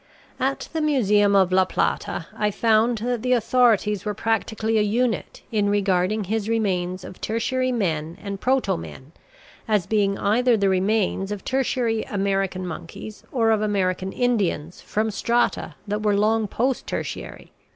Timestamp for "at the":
0.39-0.81